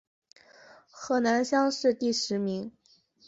[0.89, 2.71] 河南乡试第十名。